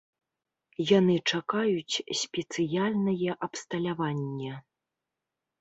Яны 0.91 1.15
чакаюць 1.31 2.01
спецыяльнае 2.21 3.31
абсталяванне. 3.49 4.51